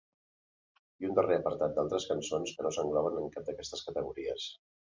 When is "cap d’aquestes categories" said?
3.39-4.51